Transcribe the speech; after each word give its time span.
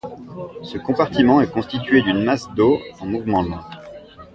Ce 0.63 0.79
compartiment 0.79 1.41
est 1.41 1.51
constitué 1.51 2.01
d'une 2.01 2.23
masse 2.23 2.47
d'eau 2.55 2.79
en 3.01 3.05
mouvement 3.05 3.43
lent. 3.43 3.63